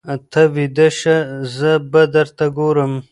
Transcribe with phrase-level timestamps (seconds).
[0.31, 1.15] ته ویده شه
[1.55, 2.93] زه به درته ګورم.